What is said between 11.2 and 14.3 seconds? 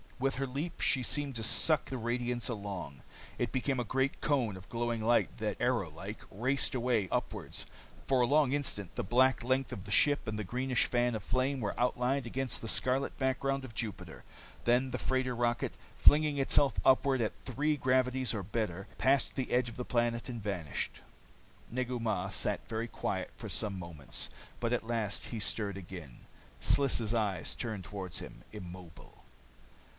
flame, were outlined against the scarlet background of Jupiter.